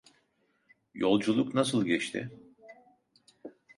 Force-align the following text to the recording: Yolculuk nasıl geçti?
Yolculuk 0.93 1.53
nasıl 1.53 1.85
geçti? 1.85 2.39